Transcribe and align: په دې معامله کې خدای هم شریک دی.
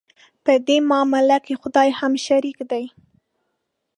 په 0.43 0.51
دې 0.67 0.77
معامله 0.89 1.37
کې 1.45 1.53
خدای 1.61 1.89
هم 1.99 2.13
شریک 2.25 2.57
دی. 2.71 2.85